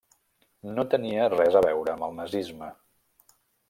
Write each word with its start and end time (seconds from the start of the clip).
No 0.77 0.85
tenia 0.95 1.29
res 1.35 1.59
a 1.61 1.63
veure 1.69 1.97
amb 1.97 2.11
el 2.11 2.19
nazisme. 2.25 2.75